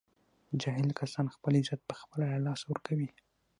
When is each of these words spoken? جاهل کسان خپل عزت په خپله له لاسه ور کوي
جاهل 0.61 0.89
کسان 0.99 1.25
خپل 1.35 1.53
عزت 1.59 1.81
په 1.89 1.93
خپله 2.01 2.25
له 2.33 2.39
لاسه 2.45 2.65
ور 2.67 2.79
کوي 2.87 3.09